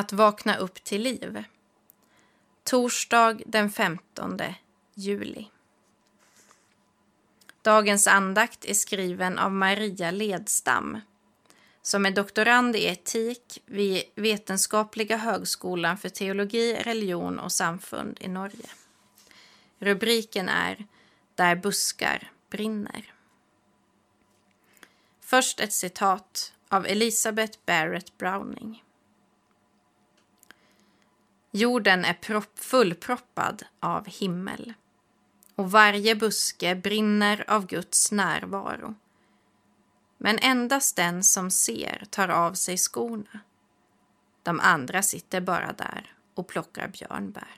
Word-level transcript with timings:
Att 0.00 0.12
vakna 0.12 0.56
upp 0.56 0.84
till 0.84 1.02
liv. 1.02 1.44
Torsdag 2.64 3.40
den 3.46 3.70
15 3.70 4.38
juli. 4.94 5.46
Dagens 7.62 8.06
andakt 8.06 8.64
är 8.64 8.74
skriven 8.74 9.38
av 9.38 9.52
Maria 9.52 10.10
Ledstam 10.10 11.00
som 11.82 12.06
är 12.06 12.10
doktorand 12.10 12.76
i 12.76 12.84
etik 12.86 13.62
vid 13.66 14.02
Vetenskapliga 14.14 15.16
högskolan 15.16 15.98
för 15.98 16.08
teologi, 16.08 16.74
religion 16.74 17.38
och 17.38 17.52
samfund 17.52 18.18
i 18.20 18.28
Norge. 18.28 18.70
Rubriken 19.78 20.48
är 20.48 20.86
Där 21.34 21.56
buskar 21.56 22.32
brinner. 22.50 23.14
Först 25.20 25.60
ett 25.60 25.72
citat 25.72 26.52
av 26.68 26.86
Elisabeth 26.86 27.58
Barrett 27.66 28.18
Browning. 28.18 28.84
Jorden 31.50 32.04
är 32.04 32.14
propp, 32.14 32.58
fullproppad 32.58 33.62
av 33.80 34.06
himmel 34.06 34.74
och 35.54 35.70
varje 35.70 36.14
buske 36.14 36.74
brinner 36.74 37.44
av 37.48 37.66
Guds 37.66 38.12
närvaro. 38.12 38.94
Men 40.18 40.38
endast 40.38 40.96
den 40.96 41.24
som 41.24 41.50
ser 41.50 42.04
tar 42.10 42.28
av 42.28 42.54
sig 42.54 42.76
skorna. 42.76 43.40
De 44.42 44.60
andra 44.60 45.02
sitter 45.02 45.40
bara 45.40 45.72
där 45.72 46.14
och 46.34 46.48
plockar 46.48 46.88
björnbär. 46.88 47.56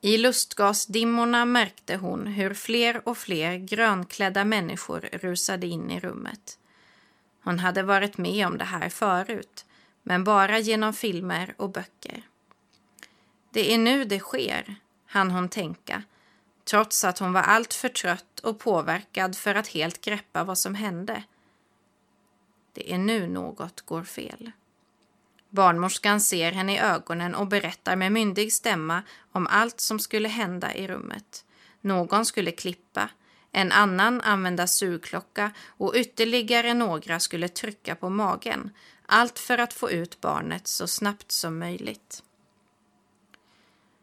I 0.00 0.18
lustgasdimmorna 0.18 1.44
märkte 1.44 1.96
hon 1.96 2.26
hur 2.26 2.54
fler 2.54 3.08
och 3.08 3.18
fler 3.18 3.56
grönklädda 3.56 4.44
människor 4.44 5.00
rusade 5.12 5.66
in 5.66 5.90
i 5.90 6.00
rummet. 6.00 6.58
Hon 7.48 7.58
hade 7.58 7.82
varit 7.82 8.18
med 8.18 8.46
om 8.46 8.58
det 8.58 8.64
här 8.64 8.88
förut, 8.88 9.66
men 10.02 10.24
bara 10.24 10.58
genom 10.58 10.92
filmer 10.92 11.54
och 11.56 11.70
böcker. 11.70 12.22
Det 13.50 13.74
är 13.74 13.78
nu 13.78 14.04
det 14.04 14.18
sker, 14.18 14.76
hann 15.06 15.30
hon 15.30 15.48
tänka, 15.48 16.02
trots 16.64 17.04
att 17.04 17.18
hon 17.18 17.32
var 17.32 17.42
alltför 17.42 17.88
trött 17.88 18.40
och 18.40 18.58
påverkad 18.58 19.36
för 19.36 19.54
att 19.54 19.68
helt 19.68 20.00
greppa 20.00 20.44
vad 20.44 20.58
som 20.58 20.74
hände. 20.74 21.22
Det 22.72 22.92
är 22.92 22.98
nu 22.98 23.26
något 23.26 23.80
går 23.80 24.04
fel. 24.04 24.50
Barnmorskan 25.50 26.20
ser 26.20 26.52
henne 26.52 26.74
i 26.74 26.78
ögonen 26.78 27.34
och 27.34 27.46
berättar 27.46 27.96
med 27.96 28.12
myndig 28.12 28.52
stämma 28.52 29.02
om 29.32 29.46
allt 29.46 29.80
som 29.80 29.98
skulle 29.98 30.28
hända 30.28 30.74
i 30.74 30.88
rummet. 30.88 31.44
Någon 31.80 32.26
skulle 32.26 32.50
klippa, 32.50 33.10
en 33.58 33.72
annan 33.72 34.20
använda 34.20 34.66
sugklocka 34.66 35.52
och 35.66 35.94
ytterligare 35.96 36.74
några 36.74 37.20
skulle 37.20 37.48
trycka 37.48 37.94
på 37.94 38.10
magen. 38.10 38.70
Allt 39.06 39.38
för 39.38 39.58
att 39.58 39.72
få 39.72 39.90
ut 39.90 40.20
barnet 40.20 40.66
så 40.66 40.86
snabbt 40.86 41.32
som 41.32 41.58
möjligt. 41.58 42.22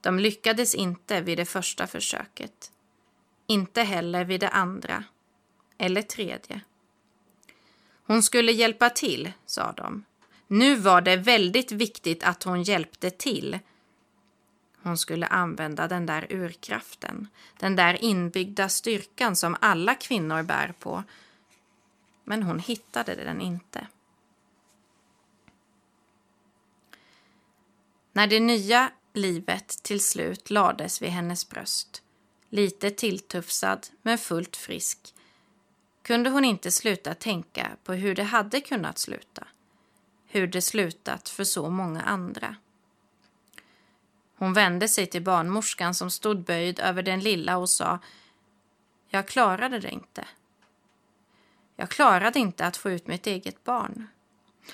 De 0.00 0.18
lyckades 0.18 0.74
inte 0.74 1.20
vid 1.20 1.38
det 1.38 1.44
första 1.44 1.86
försöket. 1.86 2.72
Inte 3.46 3.82
heller 3.82 4.24
vid 4.24 4.40
det 4.40 4.48
andra. 4.48 5.04
Eller 5.78 6.02
tredje. 6.02 6.60
Hon 8.06 8.22
skulle 8.22 8.52
hjälpa 8.52 8.90
till, 8.90 9.32
sa 9.46 9.72
de. 9.72 10.04
Nu 10.46 10.74
var 10.74 11.00
det 11.00 11.16
väldigt 11.16 11.72
viktigt 11.72 12.24
att 12.24 12.42
hon 12.42 12.62
hjälpte 12.62 13.10
till. 13.10 13.58
Hon 14.86 14.98
skulle 14.98 15.26
använda 15.26 15.88
den 15.88 16.06
där 16.06 16.26
urkraften, 16.30 17.28
den 17.58 17.76
där 17.76 18.04
inbyggda 18.04 18.68
styrkan 18.68 19.36
som 19.36 19.56
alla 19.60 19.94
kvinnor 19.94 20.42
bär 20.42 20.74
på. 20.78 21.02
Men 22.24 22.42
hon 22.42 22.58
hittade 22.58 23.14
den 23.14 23.40
inte. 23.40 23.86
När 28.12 28.26
det 28.26 28.40
nya 28.40 28.92
livet 29.12 29.68
till 29.68 30.00
slut 30.00 30.50
lades 30.50 31.02
vid 31.02 31.10
hennes 31.10 31.48
bröst, 31.48 32.02
lite 32.48 32.90
tilltufsad 32.90 33.86
men 34.02 34.18
fullt 34.18 34.56
frisk, 34.56 35.14
kunde 36.02 36.30
hon 36.30 36.44
inte 36.44 36.70
sluta 36.70 37.14
tänka 37.14 37.70
på 37.84 37.92
hur 37.92 38.14
det 38.14 38.24
hade 38.24 38.60
kunnat 38.60 38.98
sluta 38.98 39.46
hur 40.26 40.46
det 40.46 40.62
slutat 40.62 41.28
för 41.28 41.44
så 41.44 41.70
många 41.70 42.02
andra. 42.02 42.56
Hon 44.36 44.52
vände 44.52 44.88
sig 44.88 45.06
till 45.06 45.22
barnmorskan 45.22 45.94
som 45.94 46.10
stod 46.10 46.44
böjd 46.44 46.80
över 46.80 47.02
den 47.02 47.20
lilla 47.20 47.56
och 47.56 47.70
sa 47.70 47.98
Jag 49.08 49.28
klarade 49.28 49.78
det 49.78 49.90
inte. 49.90 50.26
Jag 51.76 51.90
klarade 51.90 52.38
inte 52.38 52.66
att 52.66 52.76
få 52.76 52.90
ut 52.90 53.06
mitt 53.06 53.26
eget 53.26 53.64
barn. 53.64 54.08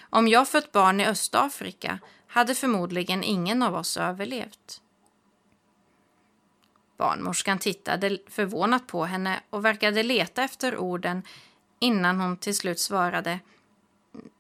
Om 0.01 0.29
jag 0.29 0.49
fött 0.49 0.73
barn 0.73 1.01
i 1.01 1.07
Östafrika 1.07 1.99
hade 2.27 2.55
förmodligen 2.55 3.25
ingen 3.25 3.63
av 3.63 3.75
oss 3.75 3.97
överlevt. 3.97 4.81
Barnmorskan 6.97 7.59
tittade 7.59 8.19
förvånat 8.29 8.87
på 8.87 9.05
henne 9.05 9.41
och 9.51 9.65
verkade 9.65 10.03
leta 10.03 10.43
efter 10.43 10.77
orden 10.77 11.23
innan 11.79 12.21
hon 12.21 12.37
till 12.37 12.57
slut 12.57 12.81
svarade 12.81 13.41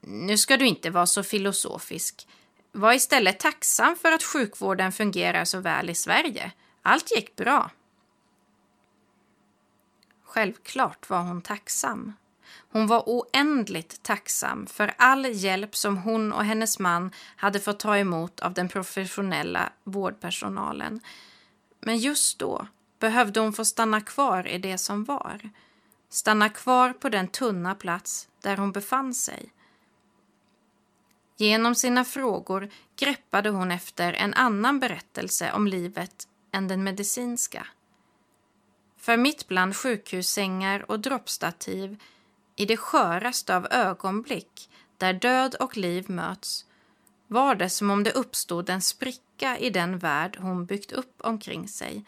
nu 0.00 0.38
ska 0.38 0.56
du 0.56 0.66
inte 0.66 0.90
vara 0.90 1.06
så 1.06 1.22
filosofisk. 1.22 2.28
Var 2.72 2.92
istället 2.92 3.40
tacksam 3.40 3.96
för 3.96 4.12
att 4.12 4.22
sjukvården 4.22 4.92
fungerar 4.92 5.44
så 5.44 5.60
väl 5.60 5.90
i 5.90 5.94
Sverige. 5.94 6.52
Allt 6.82 7.10
gick 7.16 7.36
bra. 7.36 7.70
Självklart 10.24 11.10
var 11.10 11.22
hon 11.22 11.42
tacksam. 11.42 12.12
Hon 12.70 12.86
var 12.86 13.02
oändligt 13.06 14.02
tacksam 14.02 14.66
för 14.66 14.94
all 14.98 15.24
hjälp 15.24 15.76
som 15.76 15.96
hon 15.96 16.32
och 16.32 16.44
hennes 16.44 16.78
man 16.78 17.10
hade 17.36 17.60
fått 17.60 17.80
ta 17.80 17.98
emot 17.98 18.40
av 18.40 18.54
den 18.54 18.68
professionella 18.68 19.72
vårdpersonalen. 19.84 21.00
Men 21.80 21.98
just 21.98 22.38
då 22.38 22.66
behövde 22.98 23.40
hon 23.40 23.52
få 23.52 23.64
stanna 23.64 24.00
kvar 24.00 24.46
i 24.46 24.58
det 24.58 24.78
som 24.78 25.04
var. 25.04 25.50
Stanna 26.08 26.48
kvar 26.48 26.92
på 26.92 27.08
den 27.08 27.28
tunna 27.28 27.74
plats 27.74 28.28
där 28.40 28.56
hon 28.56 28.72
befann 28.72 29.14
sig 29.14 29.52
Genom 31.42 31.74
sina 31.74 32.04
frågor 32.04 32.70
greppade 32.96 33.50
hon 33.50 33.70
efter 33.70 34.12
en 34.12 34.34
annan 34.34 34.80
berättelse 34.80 35.52
om 35.52 35.66
livet 35.66 36.28
än 36.52 36.68
den 36.68 36.84
medicinska. 36.84 37.66
För 38.96 39.16
mitt 39.16 39.48
bland 39.48 39.76
sjukhussängar 39.76 40.90
och 40.90 41.00
droppstativ, 41.00 42.02
i 42.56 42.66
det 42.66 42.76
sköraste 42.76 43.56
av 43.56 43.66
ögonblick 43.70 44.70
där 44.96 45.12
död 45.12 45.54
och 45.54 45.76
liv 45.76 46.10
möts, 46.10 46.66
var 47.26 47.54
det 47.54 47.70
som 47.70 47.90
om 47.90 48.04
det 48.04 48.12
uppstod 48.12 48.70
en 48.70 48.82
spricka 48.82 49.58
i 49.58 49.70
den 49.70 49.98
värld 49.98 50.38
hon 50.40 50.66
byggt 50.66 50.92
upp 50.92 51.14
omkring 51.18 51.68
sig. 51.68 52.04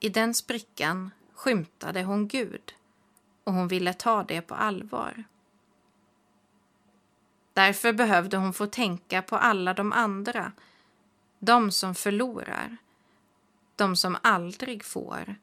I 0.00 0.08
den 0.08 0.34
sprickan 0.34 1.10
skymtade 1.34 2.02
hon 2.02 2.28
Gud 2.28 2.74
och 3.44 3.52
hon 3.52 3.68
ville 3.68 3.92
ta 3.92 4.22
det 4.22 4.40
på 4.40 4.54
allvar. 4.54 5.24
Därför 7.56 7.92
behövde 7.92 8.36
hon 8.36 8.52
få 8.52 8.66
tänka 8.66 9.22
på 9.22 9.36
alla 9.36 9.74
de 9.74 9.92
andra, 9.92 10.52
de 11.38 11.70
som 11.70 11.94
förlorar, 11.94 12.76
de 13.76 13.96
som 13.96 14.16
aldrig 14.22 14.84
får, 14.84 15.36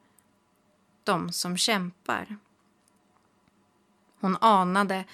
de 1.03 1.31
som 1.31 1.57
kämpar. 1.57 2.37
Hon 4.19 4.37
anade 4.41 5.05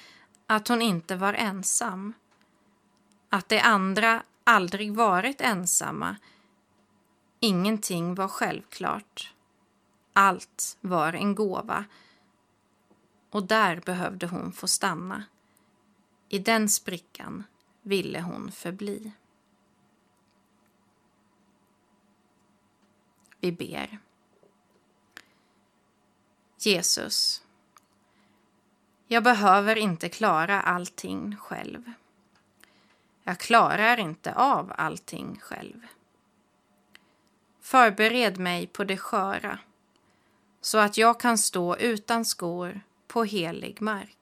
att 0.48 0.68
hon 0.68 0.82
inte 0.82 1.16
var 1.16 1.34
ensam, 1.34 2.14
att 3.30 3.50
de 3.50 3.60
andra 3.60 4.24
aldrig 4.44 4.94
varit 4.94 5.42
ensamma. 5.42 6.16
Ingenting 7.40 8.16
var 8.16 8.28
självklart. 8.28 9.34
Allt 10.14 10.78
var 10.81 11.14
en 11.14 11.36
gåva. 11.36 11.86
Och 13.30 13.44
där 13.44 13.81
behövde 13.86 14.28
hon 14.28 14.51
få 14.51 14.68
stanna. 14.68 15.24
I 16.30 16.40
den 16.40 16.70
sprickan 16.70 17.44
ville 17.81 18.22
hon 18.22 18.52
förbli. 18.52 19.12
Vi 23.40 23.52
ber. 23.52 24.00
Jesus, 26.58 27.44
jag 29.08 29.24
behöver 29.24 29.76
inte 29.76 30.10
klara 30.10 30.62
allting 30.62 31.36
själv. 31.36 31.92
Jag 33.24 33.40
klarar 33.40 34.00
inte 34.00 34.34
av 34.34 34.74
allting 34.75 35.40
själv. 35.40 35.88
Förbered 37.62 38.38
mig 38.38 38.68
på 38.68 38.84
det 38.84 38.98
sköra 38.98 39.60
så 40.62 40.78
att 40.78 40.98
jag 40.98 41.20
kan 41.20 41.38
stå 41.38 41.78
utan 41.78 42.25
skor 42.25 42.82
på 43.08 43.24
helig 43.24 43.82
mark. 43.82 44.19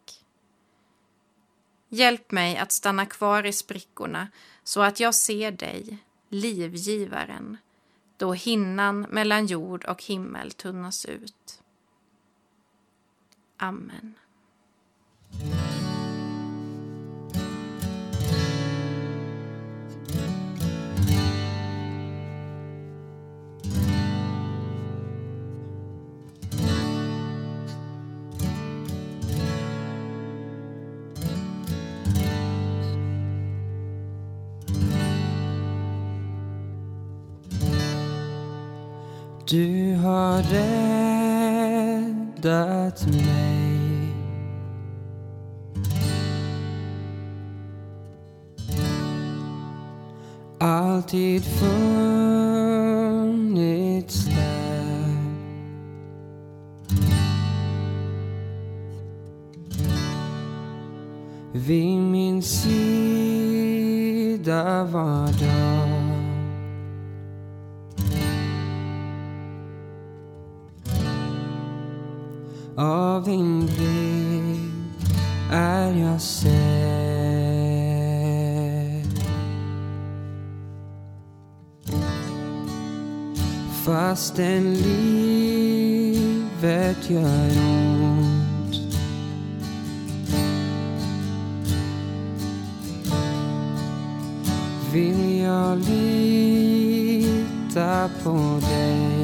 Hjälp 1.89 2.31
mig 2.31 2.57
att 2.57 2.72
stanna 2.72 3.06
kvar 3.06 3.45
i 3.45 3.54
sprickorna 3.54 4.28
så 4.63 4.81
att 4.81 5.00
jag 5.00 5.16
ser 5.16 5.51
dig, 5.51 5.98
livgivaren, 6.30 7.57
då 8.18 8.34
hinnan 8.34 9.01
mellan 9.01 9.45
jord 9.45 9.86
och 9.86 10.04
himmel 10.04 10.51
tunnas 10.51 11.06
ut. 11.06 11.62
Amen. 13.57 14.16
Du 39.49 39.95
har 39.95 40.41
räddat 41.94 43.07
mig. 43.07 44.13
Alltid 50.59 51.44
funnits 51.44 51.85
där. 54.25 55.17
Vid 61.53 61.97
min 61.97 62.43
sida 62.43 63.83
var 64.83 65.27
dag. 65.27 65.96
Av 72.79 73.24
din 73.24 73.65
blick 73.65 75.07
är 75.51 75.91
jag 75.91 76.21
sedd 76.21 76.57
Fastän 83.85 84.74
livet 84.74 85.89
gör 87.09 87.51
ont. 88.01 88.75
Vill 94.94 95.39
jag 95.39 95.77
lita 95.77 97.29
på 98.24 98.59
dig? 98.62 99.16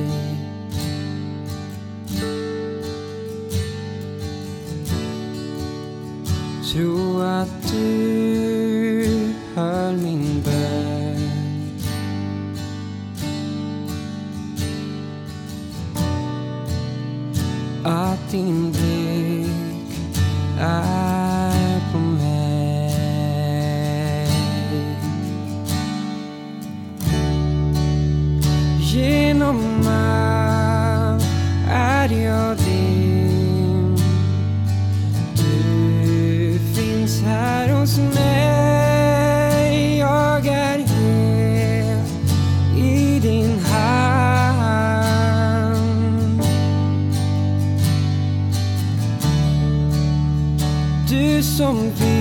Tro 6.74 7.22
att 7.22 7.72
du 7.72 9.34
hör 9.56 9.92
min 9.92 10.44
bön 10.46 11.30
Att 17.84 18.32
din 18.32 18.72
blick 18.72 20.14
Du 51.74 51.80
som 51.98 52.13